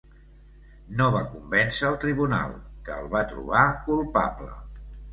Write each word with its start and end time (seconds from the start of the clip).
No 1.01 1.09
va 1.17 1.21
convèncer 1.35 1.87
el 1.91 1.99
tribunal, 2.05 2.57
que 2.89 2.99
el 3.05 3.13
va 3.15 3.25
trobar 3.37 3.71
culpable. 3.89 4.55